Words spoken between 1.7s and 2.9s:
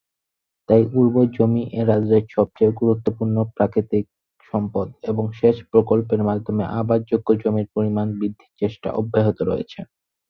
এ রাজ্যের সবচেয়ে